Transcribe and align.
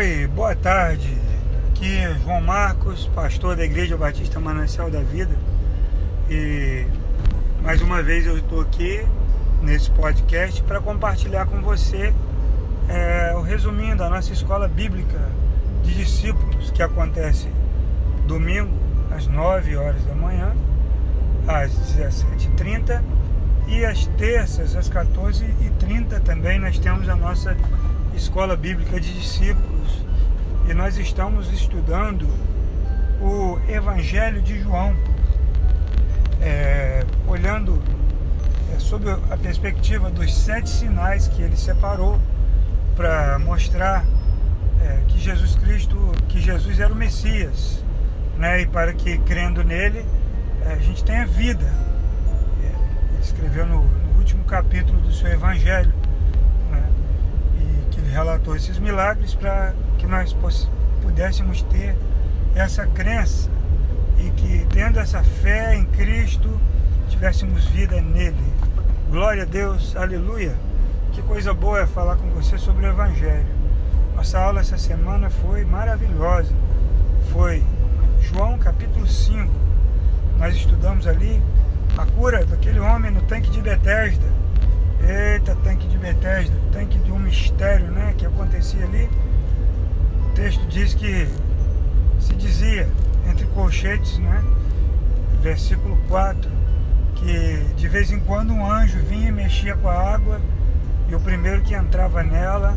Oi, 0.00 0.26
boa 0.28 0.56
tarde. 0.56 1.14
Aqui 1.68 1.98
é 1.98 2.14
João 2.24 2.40
Marcos, 2.40 3.06
pastor 3.14 3.54
da 3.54 3.66
Igreja 3.66 3.98
Batista 3.98 4.40
Manancial 4.40 4.90
da 4.90 5.02
Vida. 5.02 5.36
E 6.30 6.86
mais 7.62 7.82
uma 7.82 8.02
vez 8.02 8.24
eu 8.24 8.38
estou 8.38 8.62
aqui 8.62 9.06
nesse 9.60 9.90
podcast 9.90 10.62
para 10.62 10.80
compartilhar 10.80 11.44
com 11.44 11.60
você 11.60 12.14
é, 12.88 13.34
o 13.36 13.42
resuminho 13.42 13.94
da 13.94 14.08
nossa 14.08 14.32
escola 14.32 14.66
bíblica 14.66 15.20
de 15.82 15.92
discípulos 15.92 16.70
que 16.70 16.82
acontece 16.82 17.50
domingo 18.26 18.72
às 19.10 19.26
9 19.26 19.76
horas 19.76 20.02
da 20.06 20.14
manhã, 20.14 20.54
às 21.46 21.72
17h30 21.72 23.02
e 23.68 23.84
às 23.84 24.06
terças 24.06 24.74
às 24.74 24.88
14h30 24.88 26.20
também 26.24 26.58
nós 26.58 26.78
temos 26.78 27.06
a 27.06 27.14
nossa 27.14 27.54
escola 28.20 28.54
bíblica 28.54 29.00
de 29.00 29.14
discípulos 29.14 30.04
e 30.68 30.74
nós 30.74 30.98
estamos 30.98 31.50
estudando 31.50 32.28
o 33.18 33.58
Evangelho 33.66 34.42
de 34.42 34.60
João, 34.60 34.94
é, 36.38 37.02
olhando 37.26 37.82
é, 38.74 38.78
sob 38.78 39.10
a 39.10 39.36
perspectiva 39.38 40.10
dos 40.10 40.34
sete 40.34 40.68
sinais 40.68 41.28
que 41.28 41.40
ele 41.40 41.56
separou 41.56 42.20
para 42.94 43.38
mostrar 43.38 44.04
é, 44.82 45.00
que 45.08 45.18
Jesus 45.18 45.54
Cristo, 45.54 45.96
que 46.28 46.42
Jesus 46.42 46.78
era 46.78 46.92
o 46.92 46.96
Messias, 46.96 47.82
né? 48.36 48.60
E 48.60 48.66
para 48.66 48.92
que 48.92 49.16
crendo 49.20 49.64
nele 49.64 50.04
é, 50.66 50.74
a 50.74 50.76
gente 50.78 51.02
tenha 51.02 51.26
vida. 51.26 51.64
É, 52.62 52.66
ele 53.14 53.22
escreveu 53.22 53.64
no, 53.64 53.82
no 53.82 54.18
último 54.18 54.44
capítulo 54.44 55.00
do 55.00 55.10
seu 55.10 55.28
Evangelho 55.32 55.99
relatou 58.10 58.56
esses 58.56 58.78
milagres 58.78 59.34
para 59.34 59.72
que 59.98 60.06
nós 60.06 60.36
pudéssemos 61.00 61.62
ter 61.62 61.96
essa 62.54 62.86
crença 62.86 63.48
e 64.18 64.30
que, 64.30 64.66
tendo 64.70 64.98
essa 64.98 65.22
fé 65.22 65.76
em 65.76 65.86
Cristo, 65.86 66.60
tivéssemos 67.08 67.64
vida 67.66 68.00
nele. 68.00 68.36
Glória 69.08 69.44
a 69.44 69.46
Deus, 69.46 69.96
aleluia. 69.96 70.54
Que 71.12 71.22
coisa 71.22 71.54
boa 71.54 71.80
é 71.80 71.86
falar 71.86 72.16
com 72.16 72.28
você 72.30 72.58
sobre 72.58 72.86
o 72.86 72.90
Evangelho. 72.90 73.46
Nossa 74.14 74.38
aula 74.38 74.60
essa 74.60 74.76
semana 74.76 75.30
foi 75.30 75.64
maravilhosa. 75.64 76.52
Foi 77.32 77.62
João 78.20 78.58
capítulo 78.58 79.06
5. 79.06 79.50
Nós 80.38 80.54
estudamos 80.54 81.06
ali 81.06 81.40
a 81.96 82.06
cura 82.06 82.44
daquele 82.44 82.80
homem 82.80 83.10
no 83.10 83.22
tanque 83.22 83.50
de 83.50 83.60
Betesda 83.60 84.39
Eita, 85.02 85.56
tanque 85.64 85.86
de 85.88 85.98
Bethesda, 85.98 86.54
tanque 86.72 86.98
de 86.98 87.10
um 87.10 87.18
mistério 87.18 87.86
né, 87.88 88.14
que 88.16 88.26
acontecia 88.26 88.84
ali. 88.84 89.08
O 90.26 90.34
texto 90.34 90.66
diz 90.68 90.94
que 90.94 91.28
se 92.20 92.34
dizia, 92.34 92.88
entre 93.28 93.46
colchetes, 93.46 94.18
né, 94.18 94.42
versículo 95.40 95.96
4, 96.08 96.50
que 97.14 97.66
de 97.76 97.88
vez 97.88 98.10
em 98.10 98.20
quando 98.20 98.52
um 98.52 98.70
anjo 98.70 98.98
vinha 98.98 99.28
e 99.28 99.32
mexia 99.32 99.76
com 99.76 99.88
a 99.88 100.14
água 100.14 100.40
e 101.08 101.14
o 101.14 101.20
primeiro 101.20 101.62
que 101.62 101.74
entrava 101.74 102.22
nela 102.22 102.76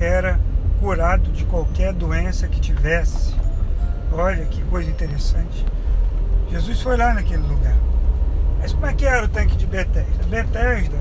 era 0.00 0.40
curado 0.80 1.30
de 1.32 1.44
qualquer 1.44 1.92
doença 1.92 2.46
que 2.48 2.60
tivesse. 2.60 3.34
Olha 4.12 4.46
que 4.46 4.62
coisa 4.64 4.90
interessante. 4.90 5.66
Jesus 6.50 6.80
foi 6.80 6.96
lá 6.96 7.12
naquele 7.12 7.42
lugar. 7.46 7.76
Mas 8.58 8.72
como 8.72 8.86
é 8.86 8.94
que 8.94 9.04
era 9.04 9.26
o 9.26 9.28
tanque 9.28 9.56
de 9.56 9.66
Bethesda? 9.66 10.24
Bethesda 10.28 10.98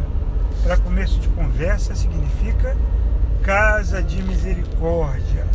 para 0.68 0.76
começo 0.76 1.18
de 1.22 1.30
conversa, 1.30 1.96
significa 1.96 2.76
casa 3.42 4.04
de 4.04 4.22
misericórdia. 4.22 5.46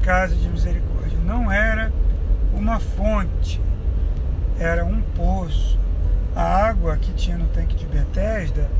Casa 0.00 0.34
de 0.34 0.48
misericórdia. 0.48 1.18
Não 1.22 1.52
era 1.52 1.92
uma 2.54 2.80
fonte, 2.80 3.60
era 4.58 4.86
um 4.86 5.02
poço. 5.14 5.78
A 6.34 6.66
água 6.66 6.96
que 6.96 7.12
tinha 7.12 7.36
no 7.36 7.46
tanque 7.48 7.76
de 7.76 7.84
Betesda, 7.84 8.70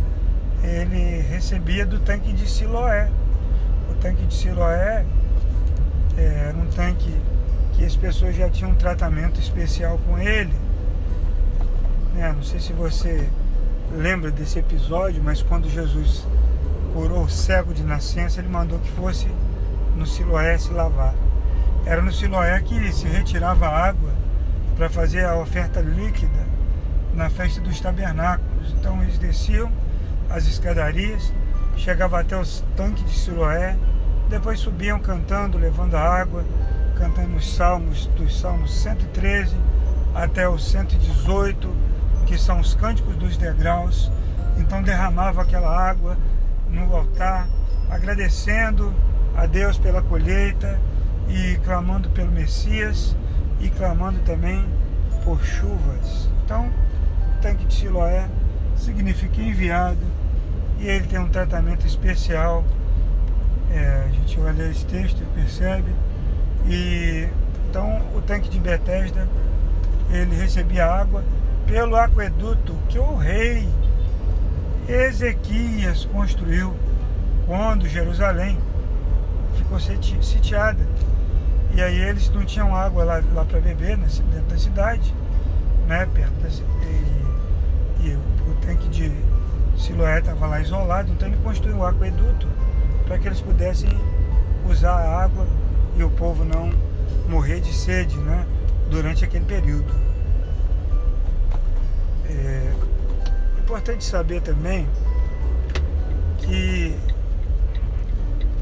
ele 0.65 1.21
recebia 1.21 1.85
do 1.85 2.01
tanque 2.01 2.33
de 2.33 2.49
Siloé. 2.49 3.11
O 3.91 3.95
tanque 3.97 4.25
de 4.25 4.33
Siloé 4.33 5.05
é, 6.17 6.45
era 6.49 6.57
um 6.57 6.67
tanque 6.69 7.15
que 7.75 7.85
as 7.85 7.95
pessoas 7.95 8.35
já 8.35 8.49
tinham 8.49 8.71
um 8.71 8.75
tratamento 8.75 9.39
especial 9.39 10.01
com 10.09 10.19
ele. 10.19 10.55
Né? 12.15 12.33
Não 12.35 12.43
sei 12.43 12.59
se 12.59 12.73
você 12.73 13.29
lembra 13.93 14.31
desse 14.31 14.59
episódio, 14.59 15.23
mas 15.23 15.43
quando 15.43 15.69
Jesus 15.69 16.27
curou 16.93 17.25
o 17.25 17.31
cego 17.31 17.73
de 17.73 17.83
nascença, 17.83 18.41
ele 18.41 18.49
mandou 18.49 18.79
que 18.79 18.91
fosse 18.93 19.27
no 19.97 20.07
Siloé 20.07 20.57
se 20.59 20.73
lavar. 20.73 21.15
Era 21.85 22.03
no 22.03 22.13
Siloé 22.13 22.61
que 22.61 22.93
se 22.93 23.07
retirava 23.07 23.67
água 23.67 24.11
para 24.77 24.89
fazer 24.89 25.25
a 25.25 25.37
oferta 25.37 25.81
líquida 25.81 26.47
na 27.15 27.29
festa 27.31 27.61
dos 27.61 27.81
tabernáculos. 27.81 28.75
Então 28.79 29.03
eles 29.03 29.19
desciam 29.19 29.71
as 30.31 30.47
escadarias, 30.47 31.33
chegavam 31.77 32.19
até 32.19 32.39
os 32.39 32.65
tanques 32.77 33.05
de 33.05 33.19
Siloé, 33.19 33.77
depois 34.29 34.61
subiam 34.61 34.99
cantando, 34.99 35.57
levando 35.57 35.95
a 35.95 36.01
água, 36.01 36.45
cantando 36.99 37.37
os 37.37 37.55
salmos, 37.55 38.07
dos 38.17 38.39
salmos 38.39 38.73
113 38.83 39.57
até 40.15 40.49
o 40.49 40.59
118 40.59 41.69
que 42.29 42.37
são 42.37 42.61
os 42.61 42.75
cânticos 42.75 43.17
dos 43.17 43.37
degraus. 43.39 44.13
Então 44.59 44.83
derramava 44.83 45.43
aquela 45.43 45.75
água 45.75 46.17
no 46.69 46.95
altar, 46.95 47.49
agradecendo 47.91 48.93
a 49.35 49.47
Deus 49.47 49.79
pela 49.79 50.03
colheita 50.03 50.79
e 51.27 51.57
clamando 51.65 52.11
pelo 52.11 52.31
Messias 52.31 53.17
e 53.61 53.71
clamando 53.71 54.19
também 54.21 54.65
por 55.25 55.43
chuvas. 55.43 56.29
Então, 56.45 56.67
o 56.67 57.41
tanque 57.41 57.65
de 57.65 57.75
Siloé 57.75 58.29
significa 58.77 59.41
enviado 59.41 60.05
e 60.79 60.87
ele 60.87 61.07
tem 61.07 61.19
um 61.19 61.29
tratamento 61.29 61.87
especial. 61.87 62.63
É, 63.71 64.05
a 64.07 64.09
gente 64.09 64.39
ler 64.41 64.71
esse 64.71 64.85
texto 64.87 65.23
e 65.23 65.41
percebe. 65.41 65.95
E 66.67 67.29
então 67.69 68.01
o 68.15 68.21
tanque 68.21 68.49
de 68.49 68.59
Betesda 68.59 69.29
ele 70.11 70.35
recebia 70.35 70.87
água 70.87 71.23
pelo 71.69 71.97
aqueduto 71.97 72.75
que 72.89 72.99
o 72.99 73.15
rei 73.15 73.69
Ezequias 74.89 76.07
construiu 76.07 76.75
quando 77.47 77.87
Jerusalém 77.87 78.59
ficou 79.55 79.79
sitiada. 79.79 80.83
E 81.75 81.83
aí 81.83 81.99
eles 81.99 82.31
não 82.31 82.45
tinham 82.45 82.75
água 82.75 83.05
lá, 83.05 83.23
lá 83.35 83.45
para 83.45 83.61
beber 83.61 83.99
dentro 83.99 84.23
da 84.49 84.57
cidade, 84.57 85.15
né? 85.87 86.09
Perto 86.15 86.33
da, 86.41 86.49
e, 86.49 88.07
e 88.07 88.15
o, 88.15 88.51
o 88.51 88.55
tanque 88.63 88.89
de 88.89 89.13
Siloé 89.77 90.21
estava 90.21 90.47
lá 90.47 90.61
isolado, 90.61 91.13
então 91.13 91.29
ele 91.29 91.37
construiu 91.45 91.77
um 91.77 91.87
aqueduto 91.87 92.49
para 93.07 93.19
que 93.19 93.29
eles 93.29 93.43
pudessem 93.43 93.91
usar 94.67 94.95
a 94.95 95.23
água 95.23 95.47
e 95.97 96.03
o 96.03 96.11
povo 96.11 96.45
não 96.45 96.73
morrer 97.29 97.61
de 97.61 97.73
sede 97.75 98.17
né? 98.17 98.47
durante 98.91 99.25
aquele 99.25 99.45
período. 99.45 100.08
É 102.29 102.73
importante 103.61 104.05
saber 104.05 104.43
também 104.43 104.89
que 106.39 106.97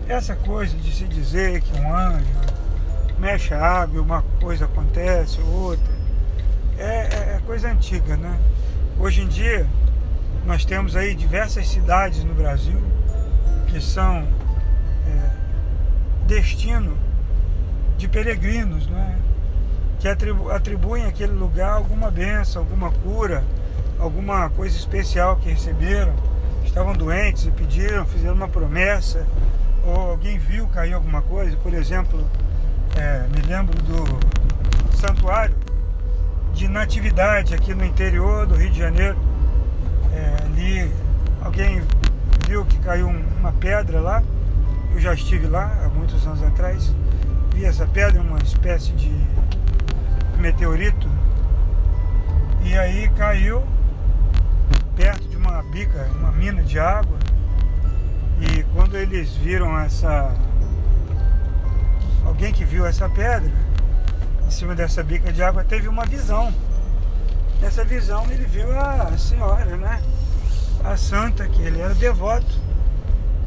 essa 0.09 0.37
coisa 0.37 0.77
de 0.77 0.93
se 0.93 1.05
dizer 1.05 1.61
que 1.61 1.81
um 1.81 1.95
anjo 1.95 2.27
mexe 3.19 3.53
a 3.55 3.61
água 3.61 3.97
e 3.97 4.01
uma 4.01 4.23
coisa 4.41 4.67
acontece, 4.67 5.41
outra, 5.41 5.95
é, 6.79 6.85
é, 6.85 7.37
é 7.37 7.41
coisa 7.47 7.71
antiga, 7.71 8.17
né? 8.17 8.39
Hoje 8.99 9.23
em 9.23 9.29
dia 9.29 9.67
nós 10.45 10.65
temos 10.65 10.95
aí 10.95 11.15
diversas 11.15 11.67
cidades 11.69 12.23
no 12.23 12.35
Brasil 12.35 12.81
que 13.67 13.81
são 13.81 14.29
é, 15.07 15.31
destino 16.27 16.97
de 17.99 18.07
peregrinos, 18.07 18.87
né? 18.87 19.19
que 19.99 20.09
atribu 20.09 20.51
atribuem 20.51 21.07
àquele 21.07 21.33
lugar 21.33 21.73
alguma 21.73 22.11
benção, 22.11 22.63
alguma 22.63 22.91
cura, 22.91 23.43
alguma 23.99 24.51
coisa 24.51 24.77
especial 24.77 25.37
que 25.37 25.51
receberam. 25.51 26.15
Estavam 26.65 26.93
doentes 26.93 27.47
e 27.47 27.51
pediram, 27.51 28.05
fizeram 28.05 28.35
uma 28.35 28.49
promessa, 28.49 29.27
ou 29.85 30.11
alguém 30.11 30.39
viu 30.39 30.67
cair 30.69 30.93
alguma 30.93 31.23
coisa. 31.23 31.57
Por 31.57 31.73
exemplo, 31.73 32.23
é, 32.97 33.27
me 33.35 33.43
lembro 33.47 33.75
do 33.83 34.97
santuário 34.97 35.55
de 36.53 36.69
Natividade 36.69 37.55
aqui 37.55 37.75
no 37.75 37.85
interior 37.85 38.47
do 38.47 38.55
Rio 38.57 38.71
de 38.71 38.79
Janeiro. 38.79 39.17
É, 40.13 40.45
ali 40.45 40.93
alguém 41.43 41.83
viu 42.47 42.65
que 42.65 42.79
caiu 42.79 43.09
uma 43.09 43.53
pedra 43.53 44.01
lá. 44.01 44.23
Eu 44.93 45.01
já 45.01 45.15
estive 45.15 45.47
lá 45.47 45.71
há 45.85 45.89
muitos 45.89 46.27
anos 46.27 46.43
atrás. 46.43 46.95
Vi 47.55 47.65
essa 47.65 47.87
pedra, 47.87 48.21
uma 48.21 48.39
espécie 48.39 48.93
de 48.93 49.11
meteorito 50.39 51.09
e 52.67 52.77
aí 52.77 53.09
caiu 53.17 53.63
perto 54.97 55.29
de 55.29 55.37
uma 55.37 55.63
bica, 55.63 56.09
uma 56.19 56.33
mina 56.33 56.63
de 56.63 56.79
água. 56.79 57.19
E 58.41 58.63
quando 58.75 58.97
eles 58.97 59.31
viram 59.35 59.79
essa 59.79 60.35
alguém 62.25 62.53
que 62.53 62.65
viu 62.65 62.85
essa 62.85 63.09
pedra 63.09 63.53
em 64.47 64.51
cima 64.51 64.75
dessa 64.75 65.03
bica 65.03 65.33
de 65.33 65.43
água 65.43 65.63
teve 65.63 65.87
uma 65.87 66.05
visão. 66.05 66.53
Nessa 67.61 67.85
visão 67.85 68.25
ele 68.31 68.45
viu 68.45 68.79
a 68.79 69.17
senhora, 69.17 69.77
né? 69.77 70.03
A 70.85 70.97
santa, 70.97 71.47
que 71.47 71.63
ele 71.63 71.81
era 71.81 71.95
devoto. 71.95 72.47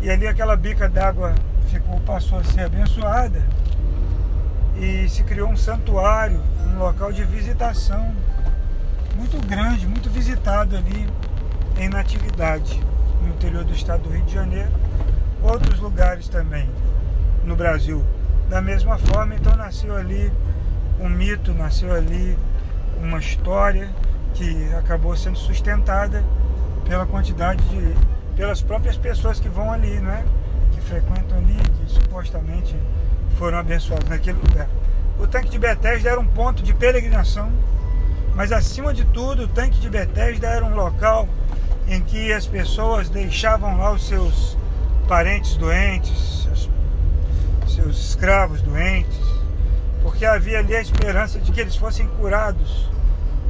E 0.01 0.09
ali 0.09 0.27
aquela 0.27 0.55
bica 0.55 0.87
d'água 0.87 1.35
ficou, 1.69 1.99
passou 2.01 2.39
a 2.39 2.43
ser 2.43 2.61
abençoada 2.61 3.41
e 4.77 5.09
se 5.09 5.23
criou 5.23 5.49
um 5.49 5.57
santuário, 5.57 6.41
um 6.65 6.79
local 6.79 7.11
de 7.11 7.23
visitação 7.23 8.13
muito 9.15 9.45
grande, 9.45 9.85
muito 9.85 10.09
visitado 10.09 10.77
ali 10.77 11.07
em 11.79 11.87
Natividade, 11.87 12.77
no 13.21 13.29
interior 13.29 13.63
do 13.63 13.73
estado 13.73 14.03
do 14.03 14.09
Rio 14.09 14.23
de 14.23 14.33
Janeiro, 14.33 14.69
outros 15.41 15.79
lugares 15.79 16.27
também 16.27 16.69
no 17.45 17.55
Brasil. 17.55 18.03
Da 18.49 18.61
mesma 18.61 18.97
forma, 18.97 19.35
então 19.35 19.55
nasceu 19.55 19.95
ali 19.95 20.31
um 20.99 21.07
mito, 21.07 21.53
nasceu 21.53 21.93
ali 21.93 22.37
uma 23.01 23.19
história 23.19 23.89
que 24.33 24.69
acabou 24.73 25.15
sendo 25.15 25.37
sustentada 25.37 26.23
pela 26.85 27.05
quantidade 27.05 27.63
de 27.69 27.95
pelas 28.35 28.61
próprias 28.61 28.97
pessoas 28.97 29.39
que 29.39 29.49
vão 29.49 29.71
ali, 29.71 29.99
né? 29.99 30.23
Que 30.71 30.81
frequentam 30.81 31.37
ali, 31.37 31.55
que 31.55 31.91
supostamente 31.91 32.75
foram 33.37 33.57
abençoados 33.57 34.07
naquele 34.09 34.37
lugar. 34.37 34.67
O 35.17 35.27
tanque 35.27 35.49
de 35.49 35.59
Betesda 35.59 36.09
era 36.09 36.19
um 36.19 36.25
ponto 36.25 36.63
de 36.63 36.73
peregrinação, 36.73 37.51
mas 38.35 38.51
acima 38.51 38.93
de 38.93 39.03
tudo, 39.05 39.43
o 39.43 39.47
tanque 39.47 39.79
de 39.79 39.89
Betesda 39.89 40.47
era 40.47 40.63
um 40.63 40.73
local 40.73 41.27
em 41.89 42.01
que 42.01 42.31
as 42.31 42.45
pessoas 42.45 43.09
deixavam 43.09 43.75
lá 43.77 43.91
os 43.91 44.07
seus 44.07 44.55
parentes 45.07 45.57
doentes, 45.57 46.43
seus, 46.43 46.69
seus 47.67 48.09
escravos 48.09 48.61
doentes, 48.61 49.17
porque 50.03 50.23
havia 50.23 50.59
ali 50.59 50.75
a 50.75 50.81
esperança 50.81 51.39
de 51.39 51.51
que 51.51 51.59
eles 51.59 51.75
fossem 51.75 52.07
curados 52.07 52.87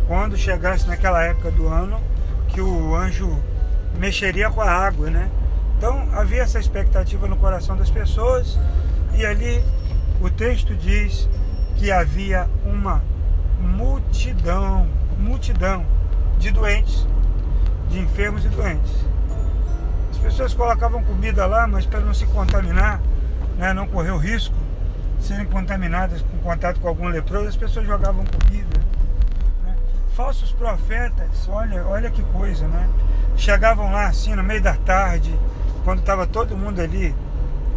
quando 0.07 0.37
chegasse 0.37 0.87
naquela 0.87 1.21
época 1.21 1.51
do 1.51 1.67
ano 1.67 1.99
que 2.47 2.61
o 2.61 2.95
anjo 2.95 3.37
mexeria 3.99 4.49
com 4.49 4.61
a 4.61 4.71
água, 4.71 5.09
né? 5.09 5.29
Então 5.77 6.07
havia 6.13 6.41
essa 6.41 6.59
expectativa 6.59 7.27
no 7.27 7.35
coração 7.35 7.75
das 7.75 7.91
pessoas 7.91 8.57
e 9.15 9.25
ali 9.25 9.61
o 10.21 10.29
texto 10.29 10.73
diz 10.75 11.27
que 11.75 11.91
havia 11.91 12.49
uma 12.63 13.03
multidão, 13.59 14.87
multidão 15.17 15.85
de 16.37 16.51
doentes, 16.51 17.05
de 17.89 17.99
enfermos 17.99 18.45
e 18.45 18.49
doentes. 18.49 18.91
As 20.11 20.17
pessoas 20.17 20.53
colocavam 20.53 21.03
comida 21.03 21.45
lá, 21.45 21.67
mas 21.67 21.85
para 21.85 21.99
não 21.99 22.13
se 22.13 22.25
contaminar, 22.27 23.01
né, 23.57 23.73
não 23.73 23.87
correr 23.87 24.11
o 24.11 24.17
risco 24.17 24.55
de 25.19 25.25
serem 25.25 25.45
contaminadas 25.45 26.21
com 26.21 26.37
contato 26.37 26.79
com 26.79 26.87
algum 26.87 27.07
leproso, 27.07 27.47
as 27.47 27.55
pessoas 27.55 27.85
jogavam 27.85 28.23
comida. 28.25 28.79
Né? 29.63 29.75
Falsos 30.15 30.51
profetas, 30.51 31.47
olha, 31.49 31.85
olha 31.85 32.09
que 32.09 32.21
coisa, 32.23 32.67
né? 32.67 32.89
chegavam 33.39 33.91
lá 33.91 34.07
assim 34.07 34.35
no 34.35 34.43
meio 34.43 34.61
da 34.61 34.75
tarde, 34.75 35.33
quando 35.83 35.99
estava 35.99 36.27
todo 36.27 36.57
mundo 36.57 36.81
ali 36.81 37.15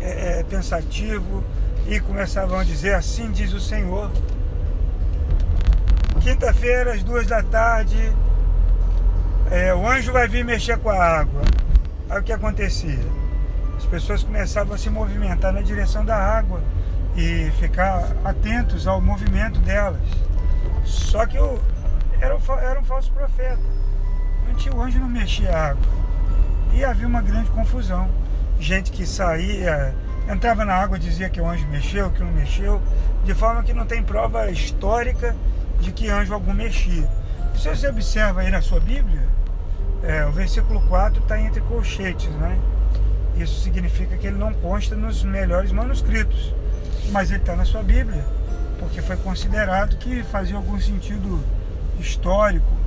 é, 0.01 0.41
é, 0.41 0.43
pensativo, 0.43 1.43
e 1.87 2.01
começavam 2.01 2.59
a 2.59 2.65
dizer: 2.65 2.95
Assim 2.95 3.31
diz 3.31 3.53
o 3.53 3.61
Senhor. 3.61 4.11
Quinta-feira, 6.21 6.95
às 6.95 7.03
duas 7.03 7.27
da 7.27 7.43
tarde, 7.43 8.13
é, 9.53 9.75
o 9.75 9.87
anjo 9.87 10.13
vai 10.13 10.27
vir 10.27 10.45
mexer 10.45 10.79
com 10.79 10.91
a 10.91 10.97
água. 10.97 11.43
Aí 12.11 12.19
o 12.19 12.23
que 12.23 12.33
acontecia? 12.33 13.05
As 13.77 13.87
pessoas 13.87 14.23
começavam 14.25 14.75
a 14.75 14.79
se 14.79 14.91
movimentar 14.91 15.53
na 15.53 15.61
direção 15.61 16.05
da 16.05 16.17
água 16.17 16.61
e 17.17 17.53
ficar 17.61 18.13
atentos 18.25 18.87
ao 18.87 19.01
movimento 19.01 19.61
delas. 19.61 20.03
Só 20.85 21.27
que 21.27 21.37
eu, 21.37 21.61
era, 22.21 22.37
era 22.63 22.81
um 22.81 22.85
falso 22.85 23.13
profeta 23.13 23.83
o 24.71 24.81
anjo 24.81 24.99
não 24.99 25.09
mexia 25.09 25.51
a 25.51 25.69
água. 25.71 25.83
E 26.73 26.85
havia 26.85 27.07
uma 27.07 27.23
grande 27.23 27.51
confusão. 27.51 28.09
Gente 28.59 28.93
que 28.93 29.07
saía, 29.07 29.95
entrava 30.31 30.65
na 30.65 30.75
água 30.75 30.99
dizia 30.99 31.29
que 31.29 31.41
o 31.41 31.47
anjo 31.47 31.67
mexeu, 31.69 32.11
que 32.11 32.23
não 32.23 32.31
mexeu, 32.31 32.81
de 33.25 33.35
forma 33.35 33.63
que 33.63 33.73
não 33.73 33.87
tem 33.87 34.03
prova 34.03 34.51
histórica 34.51 35.35
de 35.81 35.91
que 35.91 36.09
anjo 36.09 36.33
algum 36.33 36.53
mexia. 36.53 37.09
Se 37.57 37.69
você 37.69 37.89
observa 37.89 38.43
aí 38.43 38.51
na 38.51 38.63
sua 38.63 38.79
Bíblia, 38.79 39.23
é, 40.03 40.27
o 40.27 40.33
versículo 40.33 40.81
4 40.89 41.23
está 41.23 41.41
entre 41.41 41.61
colchetes, 41.63 42.31
né? 42.31 42.59
Isso 43.37 43.61
significa 43.61 44.17
que 44.17 44.27
ele 44.27 44.37
não 44.37 44.53
consta 44.53 44.95
nos 44.95 45.23
melhores 45.23 45.73
manuscritos, 45.73 46.55
mas 47.11 47.31
ele 47.31 47.41
está 47.41 47.57
na 47.57 47.65
sua 47.65 47.83
Bíblia, 47.83 48.25
porque 48.79 49.01
foi 49.01 49.17
considerado 49.17 49.97
que 49.97 50.23
fazia 50.25 50.57
algum 50.57 50.79
sentido 50.79 51.43
histórico 51.99 52.83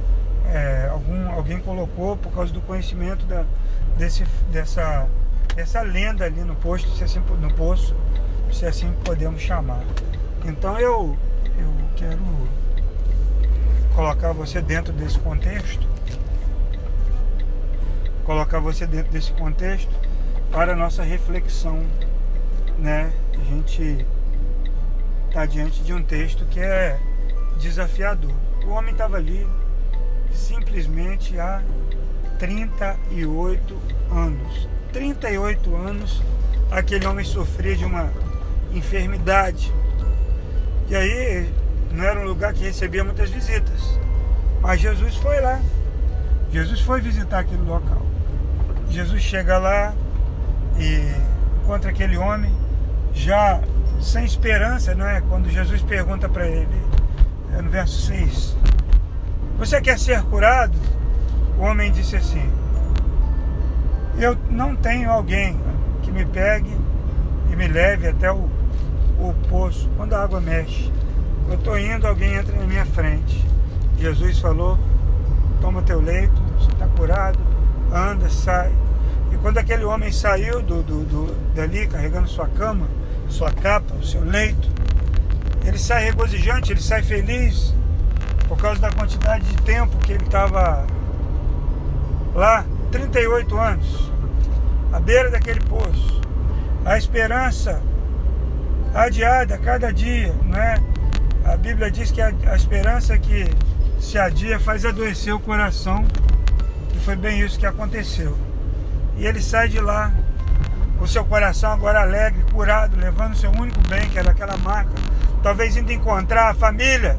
é, 0.51 0.89
algum, 0.91 1.29
alguém 1.31 1.59
colocou 1.59 2.17
por 2.17 2.31
causa 2.31 2.53
do 2.53 2.61
conhecimento 2.61 3.25
da, 3.25 3.43
desse, 3.97 4.25
dessa, 4.51 5.07
dessa 5.55 5.81
lenda 5.81 6.25
ali 6.25 6.41
no 6.41 6.55
posto, 6.55 6.89
se 6.95 7.03
assim, 7.03 7.21
no 7.39 7.53
poço, 7.53 7.95
se 8.51 8.65
assim 8.65 8.93
podemos 9.03 9.41
chamar. 9.41 9.83
Então 10.43 10.79
eu, 10.79 11.17
eu 11.57 11.73
quero 11.95 12.19
colocar 13.95 14.33
você 14.33 14.61
dentro 14.61 14.93
desse 14.93 15.17
contexto, 15.19 15.87
colocar 18.25 18.59
você 18.59 18.85
dentro 18.87 19.11
desse 19.11 19.31
contexto 19.33 19.91
para 20.51 20.73
a 20.73 20.75
nossa 20.75 21.03
reflexão, 21.03 21.85
né? 22.77 23.13
A 23.39 23.43
gente 23.43 24.05
está 25.27 25.45
diante 25.45 25.83
de 25.83 25.93
um 25.93 26.03
texto 26.03 26.45
que 26.45 26.59
é 26.59 26.99
desafiador. 27.59 28.33
O 28.65 28.71
homem 28.71 28.91
estava 28.91 29.17
ali 29.17 29.47
simplesmente 30.33 31.39
há 31.39 31.61
38 32.39 33.81
anos. 34.11 34.67
38 34.91 35.75
anos 35.75 36.21
aquele 36.71 37.05
homem 37.05 37.23
sofria 37.23 37.75
de 37.75 37.85
uma 37.85 38.09
enfermidade. 38.73 39.71
E 40.89 40.95
aí 40.95 41.49
não 41.91 42.03
era 42.03 42.19
um 42.19 42.23
lugar 42.23 42.53
que 42.53 42.63
recebia 42.63 43.03
muitas 43.03 43.29
visitas. 43.29 43.99
Mas 44.61 44.81
Jesus 44.81 45.15
foi 45.15 45.39
lá. 45.41 45.61
Jesus 46.51 46.79
foi 46.81 47.01
visitar 47.01 47.39
aquele 47.39 47.61
local. 47.63 48.14
Jesus 48.95 49.21
chega 49.21 49.57
lá 49.57 49.93
e 50.79 51.01
encontra 51.61 51.89
aquele 51.89 52.15
homem 52.15 52.49
já 53.13 53.59
sem 53.99 54.23
esperança, 54.23 54.95
não 54.95 55.05
é? 55.05 55.19
Quando 55.19 55.49
Jesus 55.49 55.81
pergunta 55.81 56.29
para 56.29 56.47
ele, 56.47 56.81
é 57.57 57.61
no 57.61 57.69
verso 57.69 58.05
6, 58.05 58.55
você 59.57 59.81
quer 59.81 59.99
ser 59.99 60.23
curado? 60.23 60.77
O 61.59 61.63
homem 61.63 61.91
disse 61.91 62.15
assim: 62.15 62.49
Eu 64.17 64.37
não 64.49 64.77
tenho 64.77 65.11
alguém 65.11 65.59
que 66.01 66.09
me 66.09 66.23
pegue 66.23 66.73
e 67.51 67.55
me 67.57 67.67
leve 67.67 68.07
até 68.07 68.31
o, 68.31 68.49
o 69.19 69.35
poço 69.49 69.89
quando 69.97 70.13
a 70.13 70.23
água 70.23 70.39
mexe. 70.39 70.89
Eu 71.49 71.55
estou 71.55 71.77
indo, 71.77 72.07
alguém 72.07 72.35
entra 72.35 72.55
na 72.55 72.65
minha 72.65 72.85
frente. 72.85 73.45
Jesus 73.99 74.39
falou: 74.39 74.79
Toma 75.59 75.81
teu 75.81 75.99
leito, 75.99 76.41
você 76.57 76.71
está 76.71 76.87
curado, 76.87 77.39
anda, 77.91 78.29
sai. 78.29 78.84
E 79.31 79.37
quando 79.37 79.57
aquele 79.57 79.83
homem 79.83 80.11
saiu 80.11 80.61
do, 80.61 80.81
do, 80.81 81.03
do, 81.03 81.53
dali 81.53 81.87
carregando 81.87 82.27
sua 82.27 82.47
cama, 82.47 82.87
sua 83.27 83.51
capa, 83.51 83.93
o 83.95 84.03
seu 84.03 84.23
leito, 84.23 84.69
ele 85.65 85.77
sai 85.77 86.03
regozijante, 86.03 86.71
ele 86.71 86.81
sai 86.81 87.01
feliz 87.01 87.73
por 88.47 88.57
causa 88.57 88.79
da 88.79 88.91
quantidade 88.91 89.45
de 89.45 89.55
tempo 89.63 89.97
que 89.97 90.13
ele 90.13 90.23
estava 90.23 90.85
lá 92.33 92.65
38 92.91 93.57
anos 93.57 94.11
à 94.91 94.99
beira 94.99 95.29
daquele 95.29 95.59
poço. 95.61 96.21
A 96.85 96.97
esperança 96.97 97.81
adiada 98.93 99.57
cada 99.57 99.91
dia, 99.91 100.33
né? 100.43 100.75
A 101.43 101.57
Bíblia 101.57 101.91
diz 101.91 102.11
que 102.11 102.21
a, 102.21 102.31
a 102.47 102.55
esperança 102.55 103.17
que 103.17 103.45
se 103.99 104.17
adia 104.17 104.59
faz 104.59 104.85
adoecer 104.85 105.33
o 105.33 105.39
coração. 105.39 106.05
E 106.95 106.99
foi 106.99 107.15
bem 107.15 107.41
isso 107.41 107.59
que 107.59 107.65
aconteceu. 107.65 108.37
E 109.17 109.25
ele 109.25 109.41
sai 109.41 109.67
de 109.67 109.79
lá 109.79 110.11
com 110.97 111.07
seu 111.07 111.25
coração 111.25 111.71
agora 111.71 112.01
alegre, 112.01 112.43
curado, 112.51 112.97
levando 112.97 113.35
seu 113.35 113.51
único 113.51 113.79
bem, 113.87 114.09
que 114.09 114.19
era 114.19 114.31
aquela 114.31 114.57
marca. 114.57 114.91
Talvez 115.43 115.75
indo 115.77 115.91
encontrar 115.91 116.49
a 116.49 116.53
família 116.53 117.17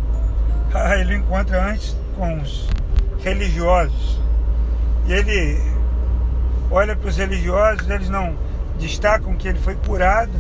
ele 1.01 1.17
encontra 1.17 1.71
antes 1.71 1.97
com 2.15 2.39
os 2.41 2.69
religiosos. 3.23 4.21
E 5.07 5.13
ele 5.13 5.61
olha 6.71 6.97
para 6.97 7.09
os 7.09 7.17
religiosos, 7.17 7.89
eles 7.89 8.09
não 8.09 8.37
destacam 8.79 9.35
que 9.37 9.49
ele 9.49 9.59
foi 9.59 9.75
curado 9.75 10.33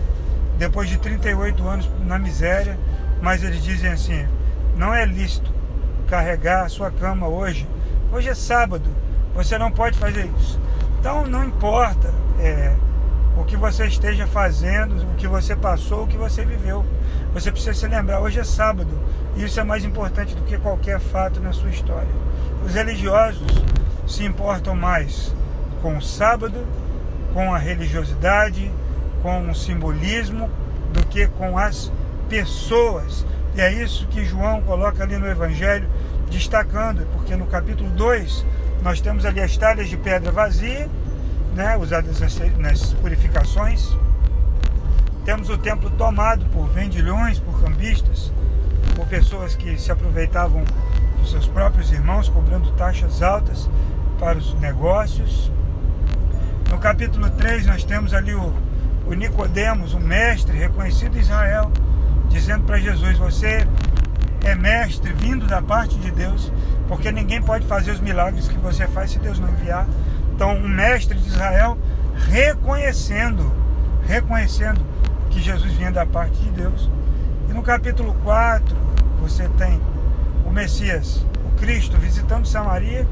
depois 0.59 0.89
de 0.89 0.99
38 0.99 1.67
anos 1.67 1.91
na 2.05 2.19
miséria, 2.19 2.79
mas 3.21 3.43
eles 3.43 3.63
dizem 3.63 3.91
assim: 3.91 4.27
não 4.77 4.93
é 4.93 5.05
lícito 5.05 5.53
carregar 6.09 6.65
a 6.65 6.69
sua 6.69 6.91
cama 6.91 7.29
hoje. 7.29 7.69
Hoje 8.13 8.29
é 8.29 8.35
sábado, 8.35 8.89
você 9.35 9.59
não 9.59 9.71
pode 9.71 9.99
fazer 9.99 10.29
isso. 10.39 10.61
Então 11.07 11.25
não 11.25 11.45
importa 11.45 12.13
é, 12.41 12.75
o 13.39 13.45
que 13.45 13.57
você 13.57 13.87
esteja 13.87 14.27
fazendo, 14.27 15.09
o 15.09 15.15
que 15.15 15.29
você 15.29 15.55
passou, 15.55 16.03
o 16.03 16.07
que 16.09 16.17
você 16.17 16.45
viveu. 16.45 16.85
Você 17.33 17.53
precisa 17.53 17.75
se 17.75 17.87
lembrar, 17.87 18.19
hoje 18.19 18.41
é 18.41 18.45
sábado, 18.45 18.91
e 19.37 19.45
isso 19.45 19.61
é 19.61 19.63
mais 19.63 19.85
importante 19.85 20.35
do 20.35 20.43
que 20.43 20.59
qualquer 20.59 20.99
fato 20.99 21.39
na 21.39 21.53
sua 21.53 21.71
história. 21.71 22.09
Os 22.65 22.75
religiosos 22.75 23.47
se 24.05 24.25
importam 24.25 24.75
mais 24.75 25.33
com 25.81 25.97
o 25.97 26.03
sábado, 26.03 26.67
com 27.33 27.55
a 27.55 27.59
religiosidade, 27.59 28.69
com 29.23 29.49
o 29.49 29.55
simbolismo, 29.55 30.51
do 30.93 31.07
que 31.07 31.29
com 31.29 31.57
as 31.57 31.93
pessoas. 32.29 33.25
E 33.55 33.61
é 33.61 33.73
isso 33.73 34.09
que 34.09 34.25
João 34.25 34.61
coloca 34.61 35.05
ali 35.05 35.17
no 35.19 35.29
Evangelho, 35.29 35.89
destacando, 36.29 37.07
porque 37.13 37.37
no 37.37 37.47
capítulo 37.47 37.91
2 37.91 38.45
nós 38.87 39.01
temos 39.01 39.27
ali 39.27 39.41
as 39.41 39.57
talhas 39.57 39.89
de 39.89 39.97
pedra 39.97 40.31
vazia, 40.31 40.89
né, 41.57 41.77
usadas 41.77 42.21
nas 42.57 42.93
purificações. 42.93 43.85
Temos 45.25 45.51
o 45.51 45.59
templo 45.59 45.91
tomado 45.91 46.47
por 46.51 46.69
vendilhões, 46.69 47.41
por 47.41 47.61
cambistas, 47.61 48.33
por 48.95 49.05
pessoas 49.09 49.57
que 49.57 49.77
se 49.77 49.91
aproveitavam 49.91 50.63
dos 51.19 51.33
seus 51.33 51.49
próprios 51.49 51.91
irmãos, 51.91 52.29
cobrando 52.29 52.71
taxas 52.75 53.25
altas 53.25 53.69
para 54.21 54.39
os 54.39 54.55
negócios. 54.61 55.51
No 56.71 56.79
capítulo 56.79 57.29
3 57.29 57.67
nós 57.67 57.83
temos 57.83 58.15
ali 58.15 58.37
o, 58.37 58.55
o 59.05 59.15
Nicodemos, 59.15 59.95
um 59.95 60.01
mestre 60.01 60.57
reconhecido 60.57 61.17
em 61.17 61.23
Israel, 61.23 61.73
dizendo 62.29 62.63
para 62.63 62.79
Jesus: 62.79 63.19
Você 63.19 63.67
é 64.45 64.55
mestre 64.55 65.13
vindo 65.13 65.47
da 65.47 65.61
parte 65.63 65.97
de 65.97 66.11
Deus, 66.11 66.53
porque 66.89 67.11
ninguém 67.11 67.43
pode 67.43 67.67
fazer 67.67 67.93
os 67.93 68.01
milagres 68.01 68.49
que 68.49 68.59
você 68.59 68.87
faz 68.87 69.11
se 69.11 69.19
Deus 69.19 69.39
não 69.39 69.49
enviar. 69.49 69.87
Então, 70.35 70.55
um 70.55 70.69
mestre 70.69 71.19
de 71.19 71.29
Israel 71.29 71.79
reconhecendo, 72.29 73.53
reconhecendo 74.07 74.81
que 75.31 75.41
Jesus 75.41 75.73
vinha 75.75 75.91
da 75.91 76.07
parte 76.07 76.37
de 76.39 76.51
Deus. 76.51 76.91
E 77.49 77.53
no 77.53 77.63
capítulo 77.63 78.15
4, 78.23 78.77
você 79.21 79.49
tem 79.51 79.81
o 80.45 80.51
Messias, 80.51 81.25
o 81.45 81.59
Cristo, 81.59 81.97
visitando 81.97 82.47
Samaria, 82.47 83.07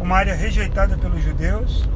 uma 0.00 0.16
área 0.16 0.34
rejeitada 0.34 0.96
pelos 0.96 1.22
judeus, 1.22 1.88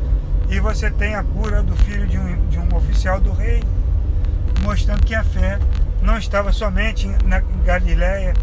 e 0.49 0.61
você 0.61 0.91
tem 0.91 1.15
a 1.15 1.23
cura 1.23 1.63
do 1.63 1.75
filho 1.77 2.07
de 2.07 2.19
um, 2.19 2.49
de 2.49 2.59
um 2.59 2.77
oficial 2.77 3.21
do 3.21 3.33
rei, 3.33 3.63
mostrando 4.63 5.05
que 5.05 5.15
a 5.15 5.25
fé 5.25 5.59
não 6.03 6.19
estava 6.19 6.53
somente 6.53 7.09
na 7.25 7.41
Galiléia, 7.65 8.35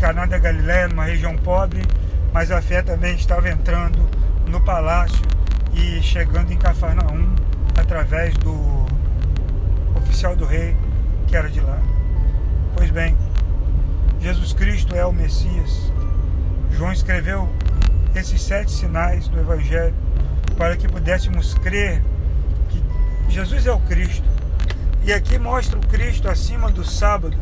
Caná 0.00 0.24
da 0.24 0.38
Galiléia, 0.38 0.88
numa 0.88 1.04
região 1.04 1.36
pobre, 1.36 1.82
mas 2.32 2.50
a 2.50 2.62
fé 2.62 2.80
também 2.80 3.14
estava 3.14 3.50
entrando 3.50 3.98
no 4.46 4.58
palácio 4.58 5.20
e 5.74 6.00
chegando 6.00 6.50
em 6.50 6.56
Cafarnaum 6.56 7.34
através 7.78 8.34
do 8.38 8.86
oficial 9.94 10.34
do 10.34 10.46
rei 10.46 10.74
que 11.26 11.36
era 11.36 11.50
de 11.50 11.60
lá. 11.60 11.78
Pois 12.74 12.90
bem, 12.90 13.14
Jesus 14.20 14.54
Cristo 14.54 14.94
é 14.94 15.04
o 15.04 15.12
Messias. 15.12 15.92
João 16.72 16.92
escreveu 16.92 17.46
esses 18.14 18.40
sete 18.40 18.70
sinais 18.70 19.28
do 19.28 19.38
Evangelho 19.38 19.94
para 20.56 20.78
que 20.78 20.88
pudéssemos 20.88 21.52
crer 21.52 22.02
que 22.70 22.82
Jesus 23.28 23.66
é 23.66 23.72
o 23.72 23.80
Cristo. 23.80 24.26
E 25.04 25.12
aqui 25.12 25.38
mostra 25.38 25.78
o 25.78 25.86
Cristo 25.86 26.26
acima 26.26 26.70
do 26.70 26.86
sábado, 26.86 27.36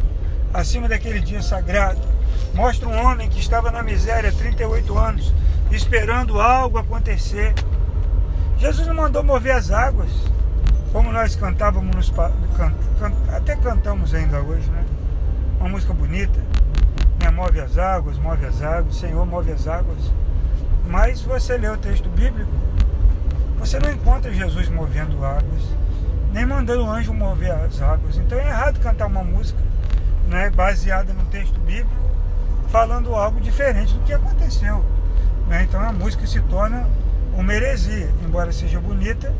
acima 0.52 0.88
daquele 0.88 1.20
dia 1.20 1.40
sagrado. 1.40 2.17
Mostra 2.54 2.88
um 2.88 3.04
homem 3.04 3.28
que 3.28 3.38
estava 3.38 3.70
na 3.70 3.82
miséria 3.82 4.30
há 4.30 4.32
38 4.32 4.98
anos, 4.98 5.34
esperando 5.70 6.40
algo 6.40 6.78
acontecer. 6.78 7.54
Jesus 8.58 8.86
não 8.86 8.94
mandou 8.94 9.22
mover 9.22 9.52
as 9.52 9.70
águas, 9.70 10.10
como 10.92 11.12
nós 11.12 11.36
cantávamos 11.36 11.94
nos, 11.94 12.10
can, 12.10 12.32
can, 12.98 13.12
até 13.32 13.54
cantamos 13.54 14.14
ainda 14.14 14.40
hoje, 14.40 14.68
né? 14.70 14.84
Uma 15.60 15.68
música 15.68 15.92
bonita, 15.92 16.40
né? 17.20 17.30
Move 17.30 17.60
as 17.60 17.78
águas, 17.78 18.18
move 18.18 18.44
as 18.44 18.62
águas, 18.62 18.96
Senhor 18.96 19.24
move 19.24 19.52
as 19.52 19.68
águas. 19.68 20.12
Mas 20.88 21.20
você 21.20 21.56
lê 21.56 21.68
o 21.68 21.76
texto 21.76 22.08
bíblico, 22.08 22.50
você 23.58 23.78
não 23.78 23.92
encontra 23.92 24.32
Jesus 24.32 24.68
movendo 24.68 25.24
águas, 25.24 25.62
nem 26.32 26.46
mandando 26.46 26.84
o 26.84 26.90
anjo 26.90 27.12
mover 27.12 27.52
as 27.52 27.82
águas. 27.82 28.16
Então 28.16 28.38
é 28.38 28.48
errado 28.48 28.80
cantar 28.80 29.06
uma 29.06 29.22
música 29.22 29.60
né, 30.26 30.50
baseada 30.50 31.12
no 31.12 31.24
texto 31.26 31.58
bíblico, 31.60 31.90
falando 32.70 33.14
algo 33.14 33.40
diferente 33.40 33.94
do 33.94 34.00
que 34.00 34.12
aconteceu. 34.12 34.84
Né? 35.46 35.64
Então 35.64 35.80
a 35.80 35.92
música 35.92 36.26
se 36.26 36.40
torna 36.42 36.86
uma 37.34 37.54
heresia, 37.54 38.10
embora 38.24 38.52
seja 38.52 38.80
bonita, 38.80 39.32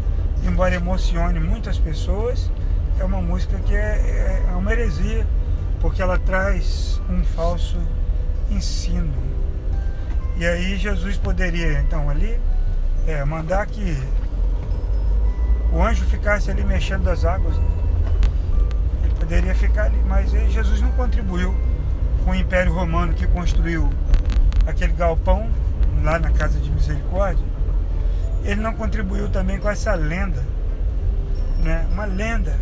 embora 0.45 0.75
emocione 0.75 1.39
muitas 1.39 1.79
pessoas, 1.79 2.51
é 2.99 3.05
uma 3.05 3.21
música 3.21 3.59
que 3.59 3.75
é, 3.75 4.45
é 4.49 4.53
uma 4.53 4.73
heresia, 4.73 5.27
porque 5.81 6.01
ela 6.01 6.19
traz 6.19 7.01
um 7.09 7.23
falso 7.25 7.79
ensino. 8.51 9.13
E 10.37 10.47
aí 10.47 10.77
Jesus 10.77 11.17
poderia 11.17 11.81
então 11.81 12.09
ali 12.09 12.41
é, 13.07 13.25
mandar 13.25 13.67
que 13.67 13.97
o 15.73 15.83
anjo 15.83 16.05
ficasse 16.07 16.51
ali 16.51 16.65
mexendo 16.65 17.09
as 17.09 17.25
águas. 17.25 17.57
Né? 17.57 17.65
Ele 19.05 19.15
poderia 19.15 19.55
ficar 19.55 19.85
ali, 19.85 20.01
mas 20.07 20.33
aí 20.33 20.51
Jesus 20.51 20.81
não 20.81 20.91
contribuiu 20.93 21.55
com 22.25 22.31
o 22.31 22.35
Império 22.35 22.73
Romano 22.73 23.15
que 23.15 23.27
construiu 23.27 23.89
aquele 24.67 24.93
galpão 24.93 25.49
lá 26.03 26.19
na 26.19 26.31
Casa 26.31 26.59
de 26.59 26.71
Misericórdia 26.71 27.45
ele 28.45 28.61
não 28.61 28.73
contribuiu 28.73 29.29
também 29.29 29.59
com 29.59 29.69
essa 29.69 29.95
lenda, 29.95 30.43
né? 31.63 31.87
Uma 31.93 32.05
lenda. 32.05 32.57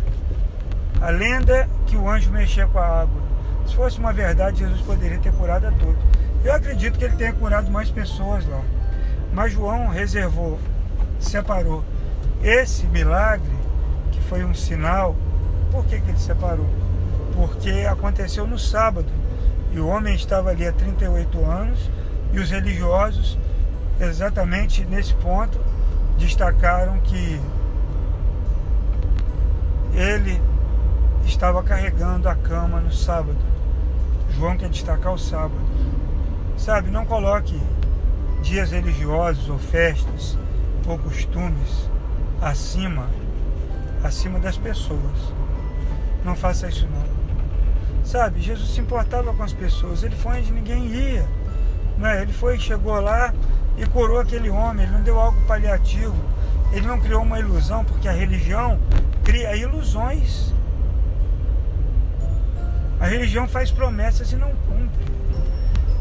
A 0.99 1.09
lenda 1.09 1.69
que 1.85 1.95
o 1.95 2.09
anjo 2.09 2.31
mexia 2.31 2.67
com 2.67 2.79
a 2.79 3.01
água. 3.01 3.21
Se 3.65 3.75
fosse 3.75 3.99
uma 3.99 4.11
verdade, 4.11 4.59
Jesus 4.59 4.81
poderia 4.81 5.19
ter 5.19 5.31
curado 5.33 5.67
a 5.67 5.71
todos. 5.71 5.97
Eu 6.43 6.53
acredito 6.53 6.97
que 6.97 7.05
ele 7.05 7.15
tenha 7.15 7.33
curado 7.33 7.69
mais 7.69 7.89
pessoas 7.89 8.45
lá. 8.47 8.61
Mas 9.31 9.53
João 9.53 9.87
reservou, 9.87 10.59
separou 11.19 11.83
esse 12.41 12.85
milagre, 12.87 13.55
que 14.11 14.21
foi 14.21 14.43
um 14.43 14.53
sinal. 14.53 15.15
Por 15.71 15.85
que, 15.85 15.99
que 15.99 16.09
ele 16.09 16.19
separou? 16.19 16.67
Porque 17.35 17.85
aconteceu 17.89 18.47
no 18.47 18.57
sábado. 18.57 19.07
E 19.77 19.79
o 19.79 19.85
homem 19.85 20.15
estava 20.15 20.49
ali 20.49 20.67
há 20.67 20.73
38 20.73 21.45
anos 21.45 21.91
e 22.33 22.39
os 22.39 22.49
religiosos 22.49 23.37
exatamente 23.99 24.83
nesse 24.83 25.13
ponto 25.13 25.59
destacaram 26.17 26.99
que 27.01 27.39
ele 29.93 30.41
estava 31.27 31.61
carregando 31.61 32.27
a 32.27 32.33
cama 32.33 32.81
no 32.81 32.91
sábado. 32.91 33.37
João 34.31 34.57
quer 34.57 34.69
destacar 34.69 35.13
o 35.13 35.19
sábado. 35.19 35.61
Sabe, 36.57 36.89
não 36.89 37.05
coloque 37.05 37.61
dias 38.41 38.71
religiosos 38.71 39.47
ou 39.47 39.59
festas 39.59 40.35
ou 40.87 40.97
costumes 40.97 41.87
acima 42.41 43.07
acima 44.03 44.39
das 44.39 44.57
pessoas. 44.57 45.33
Não 46.25 46.35
faça 46.35 46.67
isso 46.67 46.87
não. 46.87 47.06
Sabe, 48.07 48.39
Jesus 48.41 48.69
se 48.69 48.79
importava 48.79 49.33
com 49.33 49.43
as 49.43 49.51
pessoas, 49.51 50.01
ele 50.01 50.15
foi 50.15 50.39
onde 50.39 50.53
ninguém 50.53 50.85
ia. 50.85 51.27
Né? 51.97 52.21
Ele 52.21 52.31
foi, 52.31 52.57
chegou 52.57 53.01
lá, 53.01 53.33
e 53.77 53.85
curou 53.85 54.17
aquele 54.17 54.49
homem, 54.49 54.85
ele 54.85 54.93
não 54.93 55.03
deu 55.03 55.19
algo 55.19 55.37
paliativo, 55.41 56.15
ele 56.71 56.87
não 56.87 57.01
criou 57.01 57.21
uma 57.21 57.37
ilusão, 57.37 57.83
porque 57.83 58.07
a 58.07 58.13
religião 58.13 58.79
cria 59.25 59.53
ilusões. 59.57 60.53
A 62.97 63.07
religião 63.07 63.45
faz 63.45 63.71
promessas 63.71 64.31
e 64.31 64.37
não 64.37 64.51
cumpre. 64.51 65.05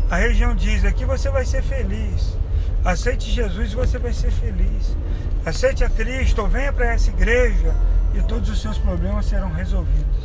A 0.08 0.16
religião 0.16 0.54
diz: 0.54 0.84
aqui 0.84 1.04
você 1.04 1.28
vai 1.28 1.44
ser 1.44 1.62
feliz. 1.64 2.38
Aceite 2.84 3.32
Jesus 3.32 3.72
e 3.72 3.74
você 3.74 3.98
vai 3.98 4.12
ser 4.12 4.30
feliz. 4.30 4.96
Aceite 5.44 5.82
a 5.82 5.90
Cristo 5.90 6.46
venha 6.46 6.72
para 6.72 6.86
essa 6.92 7.10
igreja 7.10 7.74
e 8.14 8.22
todos 8.22 8.48
os 8.48 8.62
seus 8.62 8.78
problemas 8.78 9.26
serão 9.26 9.52
resolvidos. 9.52 10.15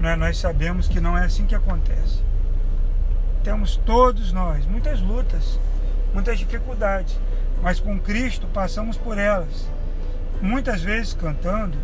Né? 0.00 0.16
Nós 0.16 0.38
sabemos 0.38 0.88
que 0.88 1.00
não 1.00 1.16
é 1.16 1.24
assim 1.24 1.46
que 1.46 1.54
acontece. 1.54 2.22
Temos 3.42 3.76
todos 3.76 4.32
nós 4.32 4.66
muitas 4.66 5.00
lutas 5.00 5.58
muitas 6.16 6.38
dificuldades, 6.38 7.18
mas 7.62 7.78
com 7.78 8.00
Cristo 8.00 8.46
passamos 8.46 8.96
por 8.96 9.18
elas. 9.18 9.68
Muitas 10.40 10.80
vezes 10.80 11.12
cantando, 11.12 11.76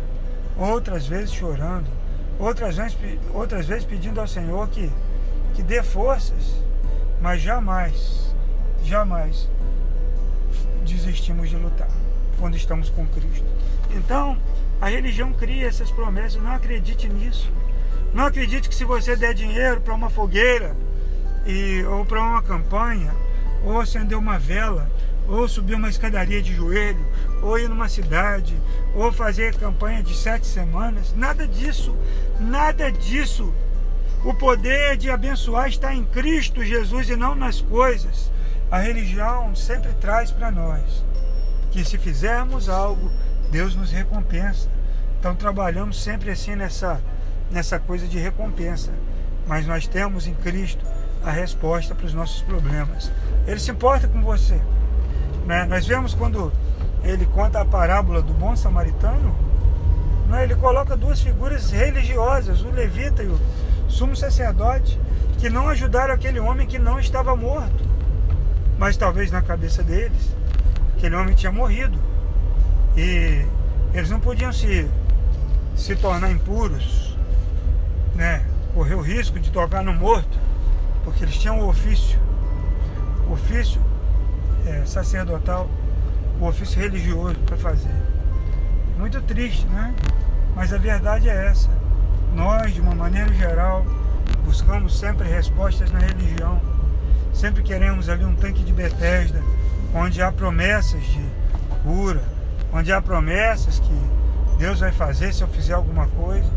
outras 0.57 1.05
vezes 1.05 1.31
chorando, 1.31 1.87
outras 2.39 2.77
vezes, 2.77 2.97
outras 3.31 3.67
vezes 3.67 3.85
pedindo 3.85 4.19
ao 4.19 4.27
Senhor 4.27 4.67
que, 4.69 4.91
que 5.53 5.61
dê 5.61 5.83
forças, 5.83 6.55
mas 7.21 7.43
jamais, 7.43 8.33
jamais 8.83 9.47
desistimos 10.83 11.47
de 11.49 11.55
lutar 11.55 11.89
quando 12.39 12.57
estamos 12.57 12.89
com 12.89 13.05
Cristo. 13.05 13.45
Então, 13.91 14.35
a 14.81 14.89
religião 14.89 15.31
cria 15.31 15.67
essas 15.67 15.91
promessas, 15.91 16.41
não 16.41 16.51
acredite 16.51 17.07
nisso. 17.07 17.51
Não 18.13 18.25
acredite 18.25 18.69
que 18.69 18.75
se 18.75 18.85
você 18.85 19.15
der 19.15 19.33
dinheiro 19.33 19.81
para 19.81 19.93
uma 19.93 20.09
fogueira 20.09 20.75
e, 21.45 21.83
ou 21.85 22.05
para 22.05 22.21
uma 22.21 22.41
campanha, 22.41 23.11
ou 23.65 23.79
acender 23.79 24.17
uma 24.17 24.37
vela, 24.37 24.89
ou 25.27 25.47
subir 25.47 25.75
uma 25.75 25.89
escadaria 25.89 26.41
de 26.41 26.53
joelho, 26.53 27.05
ou 27.41 27.57
ir 27.57 27.67
numa 27.67 27.89
cidade, 27.89 28.55
ou 28.93 29.11
fazer 29.11 29.55
campanha 29.55 30.03
de 30.03 30.15
sete 30.15 30.45
semanas. 30.45 31.13
Nada 31.15 31.47
disso, 31.47 31.95
nada 32.39 32.91
disso. 32.91 33.53
O 34.23 34.33
poder 34.33 34.95
de 34.95 35.09
abençoar 35.09 35.67
está 35.67 35.93
em 35.93 36.05
Cristo 36.05 36.63
Jesus 36.63 37.09
e 37.09 37.15
não 37.15 37.35
nas 37.35 37.61
coisas. 37.61 38.31
A 38.69 38.77
religião 38.77 39.55
sempre 39.55 39.91
traz 39.93 40.31
para 40.31 40.51
nós 40.51 41.03
que 41.71 41.83
se 41.83 41.97
fizermos 41.97 42.69
algo, 42.69 43.11
Deus 43.49 43.75
nos 43.75 43.91
recompensa. 43.91 44.69
Então 45.19 45.35
trabalhamos 45.35 46.01
sempre 46.01 46.29
assim 46.29 46.55
nessa, 46.55 47.01
nessa 47.53 47.79
coisa 47.79 48.07
de 48.07 48.17
recompensa. 48.17 48.91
Mas 49.47 49.67
nós 49.67 49.87
temos 49.87 50.27
em 50.27 50.33
Cristo 50.33 50.83
a 51.23 51.31
resposta 51.31 51.95
para 51.95 52.05
os 52.05 52.13
nossos 52.13 52.41
problemas. 52.41 53.11
Ele 53.47 53.59
se 53.59 53.71
importa 53.71 54.07
com 54.07 54.21
você. 54.21 54.59
Né? 55.45 55.65
Nós 55.65 55.85
vemos 55.85 56.13
quando 56.13 56.51
ele 57.03 57.25
conta 57.27 57.61
a 57.61 57.65
parábola 57.65 58.21
do 58.21 58.33
bom 58.33 58.55
samaritano, 58.55 59.35
né? 60.29 60.43
ele 60.43 60.55
coloca 60.55 60.97
duas 60.97 61.21
figuras 61.21 61.69
religiosas, 61.71 62.61
o 62.61 62.71
levita 62.71 63.23
e 63.23 63.27
o 63.27 63.39
sumo 63.87 64.15
sacerdote, 64.15 64.99
que 65.37 65.49
não 65.49 65.69
ajudaram 65.69 66.13
aquele 66.13 66.39
homem 66.39 66.65
que 66.65 66.79
não 66.79 66.99
estava 66.99 67.35
morto. 67.35 67.83
Mas 68.77 68.97
talvez 68.97 69.31
na 69.31 69.41
cabeça 69.41 69.83
deles, 69.83 70.35
aquele 70.97 71.15
homem 71.15 71.35
tinha 71.35 71.51
morrido. 71.51 71.99
E 72.95 73.45
eles 73.93 74.09
não 74.09 74.19
podiam 74.19 74.51
se, 74.51 74.89
se 75.75 75.95
tornar 75.95 76.31
impuros, 76.31 77.12
né? 78.15 78.45
correr 78.73 78.95
o 78.95 79.01
risco 79.01 79.39
de 79.39 79.51
tocar 79.51 79.83
no 79.83 79.93
morto, 79.93 80.37
porque 81.03 81.23
eles 81.23 81.37
tinham 81.37 81.59
o 81.59 81.69
ofício. 81.69 82.19
O 83.29 83.33
ofício 83.33 83.79
é, 84.65 84.83
sacerdotal, 84.85 85.69
o 86.39 86.45
ofício 86.45 86.81
religioso 86.81 87.35
para 87.45 87.55
fazer. 87.57 87.93
Muito 88.97 89.21
triste, 89.21 89.65
né? 89.67 89.93
Mas 90.55 90.73
a 90.73 90.77
verdade 90.77 91.29
é 91.29 91.47
essa. 91.47 91.69
Nós, 92.33 92.73
de 92.73 92.81
uma 92.81 92.95
maneira 92.95 93.31
geral, 93.33 93.85
buscamos 94.43 94.97
sempre 94.97 95.27
respostas 95.27 95.91
na 95.91 95.99
religião. 95.99 96.59
Sempre 97.33 97.63
queremos 97.63 98.09
ali 98.09 98.25
um 98.25 98.35
tanque 98.35 98.63
de 98.63 98.73
Betesda, 98.73 99.41
onde 99.93 100.21
há 100.21 100.31
promessas 100.31 101.03
de 101.03 101.23
cura, 101.83 102.23
onde 102.71 102.91
há 102.91 103.01
promessas 103.01 103.79
que 103.79 103.93
Deus 104.57 104.79
vai 104.79 104.91
fazer 104.91 105.33
se 105.33 105.41
eu 105.41 105.47
fizer 105.47 105.73
alguma 105.73 106.07
coisa. 106.07 106.49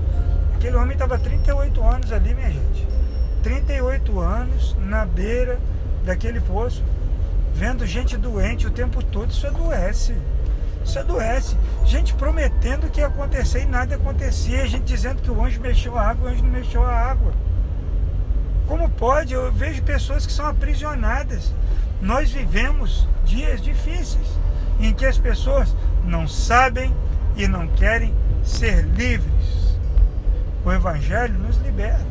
Aquele 0.57 0.77
homem 0.77 0.95
estava 0.95 1.19
38 1.19 1.85
anos 1.85 2.13
ali, 2.13 2.35
minha 2.35 2.51
gente. 2.51 2.89
38 3.43 4.19
anos 4.19 4.75
na 4.81 5.05
beira 5.05 5.59
daquele 6.03 6.41
poço 6.41 6.83
vendo 7.55 7.87
gente 7.87 8.17
doente 8.17 8.67
o 8.67 8.71
tempo 8.71 9.03
todo, 9.03 9.31
isso 9.31 9.47
adoece. 9.47 10.17
Isso 10.83 10.99
adoece. 10.99 11.57
Gente 11.85 12.15
prometendo 12.15 12.91
que 12.91 13.01
ia 13.01 13.07
acontecer 13.07 13.63
e 13.63 13.67
nada 13.67 13.97
acontecia. 13.97 14.67
Gente 14.67 14.85
dizendo 14.85 15.21
que 15.21 15.31
o 15.31 15.45
anjo 15.45 15.61
mexeu 15.61 15.99
a 15.99 16.09
água, 16.09 16.31
o 16.31 16.33
anjo 16.33 16.43
não 16.43 16.51
mexeu 16.51 16.83
a 16.83 16.93
água. 16.93 17.33
Como 18.67 18.89
pode? 18.89 19.35
Eu 19.35 19.53
vejo 19.53 19.83
pessoas 19.83 20.27
que 20.27 20.33
são 20.33 20.47
aprisionadas. 20.47 21.53
Nós 22.01 22.31
vivemos 22.31 23.07
dias 23.25 23.61
difíceis 23.61 24.27
em 24.81 24.93
que 24.93 25.05
as 25.05 25.19
pessoas 25.19 25.75
não 26.03 26.27
sabem 26.27 26.95
e 27.37 27.47
não 27.47 27.69
querem 27.69 28.15
ser 28.43 28.85
livres. 28.85 29.66
O 30.67 30.73
Evangelho 30.73 31.39
nos 31.39 31.59
liberta. 31.59 32.05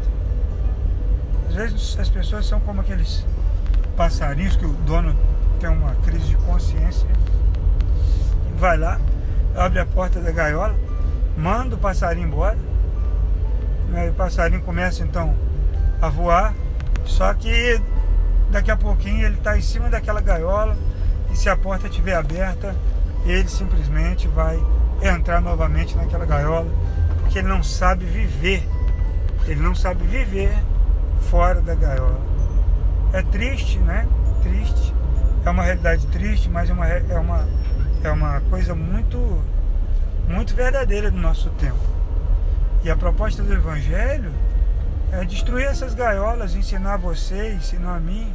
Às 1.49 1.55
vezes 1.55 1.99
as 1.99 2.07
pessoas 2.07 2.45
são 2.45 2.57
como 2.61 2.79
aqueles 2.79 3.25
passarinhos 3.97 4.55
que 4.55 4.65
o 4.65 4.71
dono 4.71 5.13
tem 5.59 5.69
uma 5.69 5.93
crise 5.95 6.27
de 6.27 6.37
consciência, 6.37 7.05
vai 8.57 8.77
lá, 8.77 8.97
abre 9.57 9.79
a 9.79 9.85
porta 9.85 10.21
da 10.21 10.31
gaiola, 10.31 10.73
manda 11.35 11.75
o 11.75 11.77
passarinho 11.77 12.27
embora, 12.29 12.57
né, 13.89 14.09
o 14.09 14.13
passarinho 14.13 14.61
começa 14.61 15.03
então 15.03 15.35
a 16.01 16.07
voar, 16.07 16.53
só 17.03 17.33
que 17.33 17.81
daqui 18.51 18.71
a 18.71 18.77
pouquinho 18.77 19.25
ele 19.25 19.35
está 19.35 19.57
em 19.57 19.61
cima 19.61 19.89
daquela 19.89 20.21
gaiola. 20.21 20.77
E 21.29 21.35
se 21.35 21.49
a 21.49 21.57
porta 21.57 21.87
estiver 21.87 22.15
aberta, 22.15 22.73
ele 23.25 23.49
simplesmente 23.49 24.29
vai 24.29 24.57
entrar 25.01 25.41
novamente 25.41 25.93
naquela 25.97 26.25
gaiola, 26.25 26.71
ele 27.39 27.47
não 27.47 27.63
sabe 27.63 28.05
viver, 28.05 28.67
ele 29.47 29.61
não 29.61 29.75
sabe 29.75 30.05
viver 30.05 30.51
fora 31.29 31.61
da 31.61 31.75
gaiola. 31.75 32.19
É 33.13 33.21
triste, 33.21 33.79
né? 33.79 34.07
Triste 34.43 34.95
é 35.45 35.49
uma 35.51 35.63
realidade 35.63 36.07
triste, 36.07 36.49
mas 36.49 36.69
é 36.69 36.73
uma, 36.73 36.87
é 36.87 37.19
uma, 37.19 37.47
é 38.03 38.11
uma 38.11 38.41
coisa 38.49 38.73
muito, 38.73 39.43
muito 40.27 40.55
verdadeira 40.55 41.11
do 41.11 41.17
nosso 41.17 41.49
tempo. 41.51 41.77
E 42.83 42.89
a 42.89 42.95
proposta 42.95 43.43
do 43.43 43.53
Evangelho 43.53 44.31
é 45.11 45.23
destruir 45.23 45.65
essas 45.65 45.93
gaiolas, 45.93 46.55
ensinar 46.55 46.97
você, 46.97 47.53
ensinar 47.53 47.97
a 47.97 47.99
mim, 47.99 48.33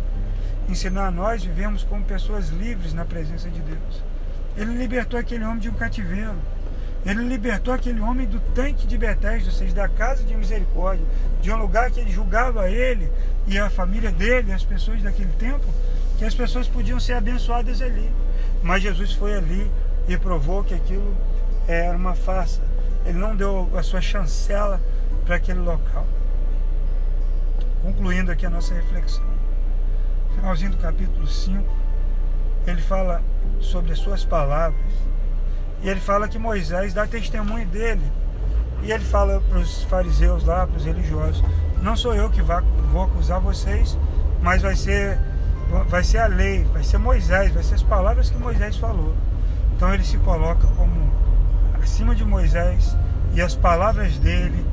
ensinar 0.69 1.09
a 1.09 1.11
nós 1.11 1.45
vivemos 1.45 1.83
como 1.83 2.05
pessoas 2.05 2.49
livres 2.49 2.95
na 2.95 3.05
presença 3.05 3.51
de 3.51 3.61
Deus. 3.61 4.05
Ele 4.57 4.75
libertou 4.75 5.19
aquele 5.19 5.45
homem 5.45 5.59
de 5.59 5.69
um 5.69 5.75
cativeiro. 5.75 6.37
Ele 7.05 7.23
libertou 7.25 7.73
aquele 7.73 8.01
homem 8.01 8.27
do 8.27 8.39
tanque 8.55 8.87
de 8.87 8.99
Betesda, 8.99 9.49
ou 9.49 9.55
seja, 9.55 9.75
da 9.75 9.89
casa 9.89 10.23
de 10.23 10.37
misericórdia, 10.37 11.05
de 11.41 11.51
um 11.51 11.57
lugar 11.57 11.91
que 11.91 12.01
ele 12.01 12.11
julgava 12.11 12.69
ele 12.69 13.11
e 13.47 13.59
a 13.59 13.71
família 13.71 14.13
dele, 14.13 14.53
as 14.53 14.65
pessoas 14.65 15.03
daquele 15.03 15.33
tempo, 15.33 15.65
que 16.19 16.25
as 16.25 16.35
pessoas 16.35 16.69
podiam 16.69 17.01
ser 17.01 17.15
abençoadas 17.15 17.81
ali. 17.81 18.11
Mas 18.63 18.83
Jesus 18.83 19.13
foi 19.13 19.35
ali 19.35 19.71
e 20.07 20.17
provou 20.19 20.63
que 20.63 20.75
aquilo 20.75 21.17
era 21.67 21.97
uma 21.97 22.15
farsa. 22.15 22.61
Ele 23.07 23.19
não 23.19 23.35
deu 23.35 23.71
a 23.75 23.83
sua 23.83 24.03
chancela 24.03 24.79
para 25.25 25.37
aquele 25.37 25.61
local. 25.61 26.07
Concluindo 27.83 28.31
aqui 28.31 28.45
a 28.45 28.51
nossa 28.51 28.75
reflexão. 28.75 29.25
Finalzinho 30.35 30.73
do 30.73 30.77
capítulo 30.77 31.27
5, 31.27 31.65
ele 32.67 32.83
fala 32.83 33.23
sobre 33.61 33.93
as 33.93 33.99
suas 33.99 34.23
palavras. 34.23 35.10
E 35.83 35.89
ele 35.89 36.01
fala 36.01 36.29
que 36.29 36.39
Moisés 36.39 36.93
dá 36.93 37.07
testemunho 37.07 37.67
dele. 37.67 38.03
E 38.83 38.93
ele 38.93 39.05
fala 39.05 39.41
para 39.49 39.59
os 39.59 39.83
fariseus 39.85 40.45
lá, 40.45 40.67
para 40.67 40.77
os 40.77 40.85
religiosos: 40.85 41.43
Não 41.83 41.97
sou 41.97 42.15
eu 42.15 42.31
que 42.31 42.43
vou 42.43 43.03
acusar 43.03 43.41
vocês, 43.41 43.99
mas 44.41 44.63
vai 44.63 44.77
ser 44.77 45.19
vai 45.89 46.03
ser 46.03 46.19
a 46.19 46.27
lei, 46.27 46.65
vai 46.73 46.83
ser 46.83 46.99
Moisés, 46.99 47.53
vai 47.53 47.63
ser 47.63 47.77
as 47.77 47.83
palavras 47.83 48.29
que 48.29 48.37
Moisés 48.37 48.77
falou. 48.77 49.15
Então 49.77 49.93
ele 49.95 50.03
se 50.03 50.19
coloca 50.19 50.67
como 50.77 51.13
acima 51.81 52.15
de 52.15 52.25
Moisés 52.25 52.97
e 53.33 53.41
as 53.41 53.55
palavras 53.55 54.19
dele 54.19 54.67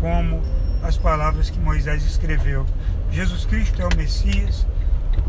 como 0.00 0.42
as 0.82 0.98
palavras 0.98 1.48
que 1.48 1.58
Moisés 1.58 2.04
escreveu. 2.04 2.66
Jesus 3.10 3.44
Cristo 3.44 3.80
é 3.80 3.86
o 3.86 3.96
Messias, 3.96 4.66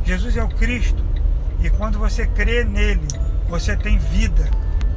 Jesus 0.04 0.36
é 0.36 0.44
o 0.44 0.50
Cristo, 0.50 1.04
e 1.62 1.70
quando 1.70 2.00
você 2.00 2.26
crê 2.26 2.64
nele, 2.64 3.08
você 3.48 3.76
tem 3.76 3.98
vida. 3.98 4.50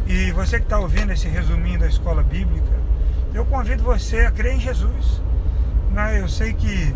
E 0.06 0.30
você 0.30 0.58
que 0.58 0.64
está 0.64 0.78
ouvindo 0.78 1.12
esse 1.12 1.26
resuminho 1.26 1.80
da 1.80 1.88
escola 1.88 2.22
bíblica, 2.22 2.72
eu 3.34 3.44
convido 3.44 3.82
você 3.82 4.20
a 4.20 4.30
crer 4.30 4.54
em 4.54 4.60
Jesus. 4.60 5.20
Né? 5.90 6.20
Eu 6.20 6.28
sei 6.28 6.52
que 6.52 6.94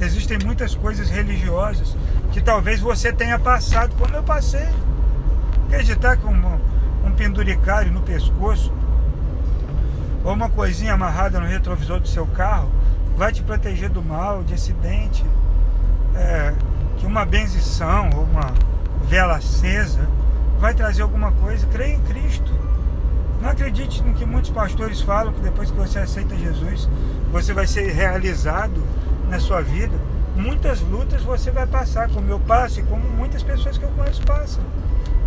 existem 0.00 0.38
muitas 0.42 0.74
coisas 0.74 1.10
religiosas 1.10 1.94
que 2.32 2.40
talvez 2.40 2.80
você 2.80 3.12
tenha 3.12 3.38
passado 3.38 3.94
como 3.96 4.14
eu 4.14 4.22
passei. 4.22 4.68
Acreditar 5.66 6.16
que 6.16 6.26
um, 6.26 6.60
um 7.04 7.12
penduricário 7.12 7.92
no 7.92 8.00
pescoço 8.00 8.72
ou 10.24 10.32
uma 10.32 10.48
coisinha 10.48 10.94
amarrada 10.94 11.38
no 11.38 11.46
retrovisor 11.46 12.00
do 12.00 12.08
seu 12.08 12.26
carro 12.26 12.70
vai 13.16 13.32
te 13.32 13.42
proteger 13.42 13.90
do 13.90 14.02
mal, 14.02 14.42
de 14.42 14.54
acidente, 14.54 15.24
é, 16.16 16.54
que 16.96 17.06
uma 17.06 17.24
benzição 17.24 18.08
ou 18.16 18.24
uma 18.24 18.52
vela 19.04 19.36
acesa 19.36 20.08
vai 20.60 20.74
trazer 20.74 21.02
alguma 21.02 21.32
coisa. 21.32 21.66
Creia 21.66 21.94
em 21.94 22.00
Cristo. 22.02 22.52
Não 23.42 23.48
acredite 23.48 24.02
no 24.02 24.14
que 24.14 24.24
muitos 24.24 24.50
pastores 24.50 25.00
falam, 25.00 25.32
que 25.32 25.40
depois 25.40 25.70
que 25.70 25.76
você 25.76 25.98
aceita 25.98 26.36
Jesus, 26.36 26.88
você 27.32 27.54
vai 27.54 27.66
ser 27.66 27.90
realizado 27.90 28.82
na 29.28 29.40
sua 29.40 29.62
vida 29.62 29.98
muitas 30.40 30.80
lutas 30.80 31.22
você 31.22 31.50
vai 31.50 31.66
passar, 31.66 32.08
como 32.08 32.28
eu 32.30 32.40
passo 32.40 32.80
e 32.80 32.82
como 32.84 33.02
muitas 33.10 33.42
pessoas 33.42 33.76
que 33.76 33.84
eu 33.84 33.90
conheço 33.90 34.22
passam. 34.22 34.62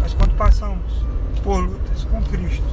Mas 0.02 0.14
quando 0.14 0.36
passamos 0.36 1.06
por 1.44 1.60
lutas 1.60 2.04
com 2.06 2.22
Cristo, 2.24 2.64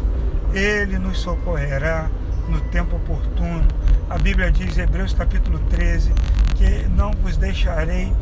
Ele 0.53 0.99
nos 0.99 1.19
socorrerá 1.21 2.11
no 2.49 2.61
tempo 2.61 2.97
oportuno. 2.97 3.67
A 4.09 4.19
Bíblia 4.19 4.51
diz, 4.51 4.77
Hebreus 4.77 5.13
capítulo 5.13 5.59
13, 5.71 6.13
que 6.57 6.89
não 6.89 7.13
vos 7.13 7.37
deixarei, 7.37 8.13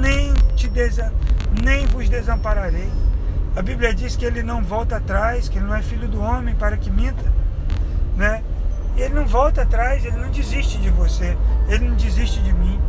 nem, 0.00 0.32
te 0.54 0.68
desa 0.68 1.12
nem 1.62 1.86
vos 1.86 2.08
desampararei. 2.08 2.88
A 3.54 3.60
Bíblia 3.60 3.94
diz 3.94 4.16
que 4.16 4.24
ele 4.24 4.42
não 4.42 4.62
volta 4.62 4.96
atrás, 4.96 5.48
que 5.48 5.58
ele 5.58 5.66
não 5.66 5.74
é 5.74 5.82
filho 5.82 6.08
do 6.08 6.20
homem 6.22 6.54
para 6.54 6.76
que 6.76 6.90
minta. 6.90 7.30
Né? 8.16 8.42
Ele 8.96 9.14
não 9.14 9.26
volta 9.26 9.62
atrás, 9.62 10.04
ele 10.04 10.16
não 10.16 10.30
desiste 10.30 10.78
de 10.78 10.88
você, 10.88 11.36
ele 11.68 11.88
não 11.88 11.94
desiste 11.94 12.42
de 12.42 12.52
mim. 12.52 12.80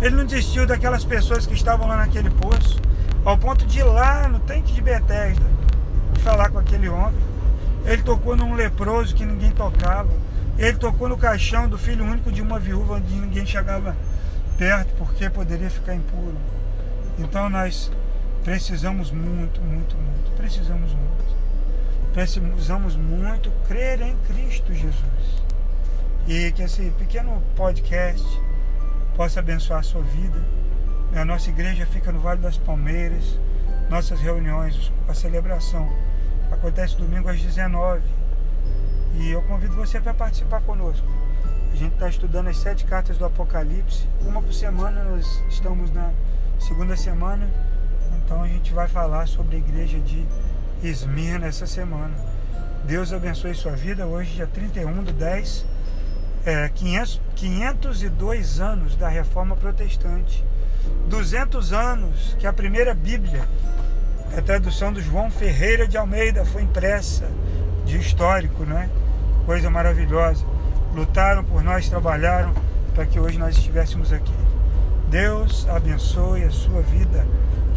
Ele 0.00 0.16
não 0.16 0.24
desistiu 0.24 0.66
daquelas 0.66 1.04
pessoas 1.04 1.46
que 1.46 1.54
estavam 1.54 1.86
lá 1.86 1.96
naquele 1.96 2.30
poço. 2.30 2.80
ao 3.24 3.36
ponto 3.36 3.66
de 3.66 3.80
ir 3.80 3.84
lá 3.84 4.26
no 4.28 4.40
tanque 4.40 4.72
de 4.72 4.80
Betesda 4.80 5.44
falar 6.20 6.50
com 6.50 6.58
aquele 6.58 6.88
homem. 6.88 7.20
Ele 7.84 8.02
tocou 8.02 8.36
num 8.36 8.54
leproso 8.54 9.14
que 9.14 9.24
ninguém 9.24 9.50
tocava. 9.50 10.10
Ele 10.58 10.76
tocou 10.76 11.08
no 11.08 11.16
caixão 11.16 11.68
do 11.68 11.78
filho 11.78 12.04
único 12.04 12.32
de 12.32 12.42
uma 12.42 12.58
viúva 12.58 12.94
onde 12.94 13.14
ninguém 13.14 13.46
chegava 13.46 13.96
perto 14.58 14.92
porque 14.98 15.30
poderia 15.30 15.70
ficar 15.70 15.94
impuro. 15.94 16.36
Então 17.18 17.48
nós 17.48 17.90
precisamos 18.44 19.10
muito, 19.10 19.60
muito, 19.60 19.96
muito. 19.96 20.36
Precisamos 20.36 20.92
muito. 20.92 21.36
Precisamos 22.12 22.96
muito 22.96 23.50
crer 23.68 24.00
em 24.00 24.16
Cristo 24.26 24.72
Jesus. 24.72 25.42
E 26.26 26.50
que 26.52 26.62
esse 26.62 26.90
pequeno 26.98 27.42
podcast 27.56 28.26
possa 29.16 29.40
abençoar 29.40 29.80
a 29.80 29.82
sua 29.82 30.02
vida. 30.02 30.40
A 31.14 31.24
nossa 31.24 31.50
igreja 31.50 31.86
fica 31.86 32.12
no 32.12 32.20
Vale 32.20 32.40
das 32.40 32.56
Palmeiras. 32.56 33.38
Nossas 33.88 34.20
reuniões, 34.20 34.92
a 35.08 35.14
celebração 35.14 35.88
acontece 36.50 36.96
domingo 36.96 37.28
às 37.28 37.40
19 37.40 38.02
E 39.14 39.30
eu 39.30 39.42
convido 39.42 39.74
você 39.74 40.00
para 40.00 40.14
participar 40.14 40.60
conosco. 40.62 41.06
A 41.72 41.76
gente 41.76 41.94
está 41.94 42.08
estudando 42.08 42.48
as 42.48 42.56
sete 42.56 42.84
cartas 42.84 43.18
do 43.18 43.24
Apocalipse. 43.24 44.06
Uma 44.22 44.40
por 44.42 44.52
semana, 44.52 45.04
nós 45.04 45.42
estamos 45.48 45.90
na 45.92 46.12
segunda 46.58 46.96
semana. 46.96 47.48
Então 48.24 48.42
a 48.42 48.46
gente 48.46 48.72
vai 48.72 48.88
falar 48.88 49.26
sobre 49.26 49.56
a 49.56 49.58
igreja 49.58 49.98
de 49.98 50.26
Esmirna 50.82 51.46
essa 51.46 51.66
semana. 51.66 52.14
Deus 52.84 53.12
abençoe 53.12 53.54
sua 53.54 53.72
vida. 53.72 54.06
Hoje, 54.06 54.34
dia 54.34 54.46
31 54.46 55.04
de 55.04 55.12
10, 55.12 55.66
é, 56.46 56.68
500, 56.68 57.20
502 57.36 58.60
anos 58.60 58.96
da 58.96 59.08
Reforma 59.08 59.56
Protestante. 59.56 60.44
200 61.08 61.72
anos 61.72 62.36
que 62.38 62.46
a 62.46 62.52
primeira 62.52 62.94
Bíblia 62.94 63.46
a 64.36 64.40
tradução 64.40 64.92
do 64.92 65.02
João 65.02 65.28
Ferreira 65.28 65.88
de 65.88 65.98
Almeida 65.98 66.44
foi 66.44 66.62
impressa 66.62 67.28
de 67.84 67.98
histórico, 67.98 68.64
não 68.64 68.78
é? 68.78 68.88
Coisa 69.44 69.68
maravilhosa. 69.68 70.44
Lutaram 70.94 71.42
por 71.42 71.64
nós, 71.64 71.88
trabalharam 71.88 72.54
para 72.94 73.06
que 73.06 73.18
hoje 73.18 73.38
nós 73.38 73.56
estivéssemos 73.56 74.12
aqui. 74.12 74.32
Deus 75.08 75.68
abençoe 75.68 76.44
a 76.44 76.50
sua 76.50 76.80
vida. 76.80 77.26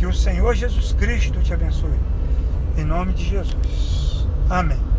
Que 0.03 0.07
o 0.07 0.13
Senhor 0.13 0.53
Jesus 0.53 0.91
Cristo 0.91 1.39
te 1.39 1.53
abençoe. 1.53 1.97
Em 2.77 2.83
nome 2.83 3.13
de 3.13 3.23
Jesus. 3.23 4.27
Amém. 4.49 4.92